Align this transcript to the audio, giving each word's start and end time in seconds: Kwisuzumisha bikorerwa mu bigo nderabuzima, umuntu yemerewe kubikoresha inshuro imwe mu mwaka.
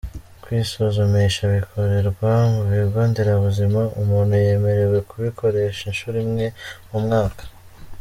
Kwisuzumisha 0.43 1.41
bikorerwa 1.53 2.29
mu 2.53 2.61
bigo 2.71 3.01
nderabuzima, 3.09 3.81
umuntu 4.01 4.33
yemerewe 4.45 4.97
kubikoresha 5.09 5.81
inshuro 5.89 6.17
imwe 6.25 6.45
mu 6.89 6.99
mwaka. 7.07 7.43